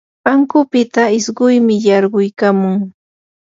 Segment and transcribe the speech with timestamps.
[0.31, 2.75] ankunpita isquymi yarquykamun.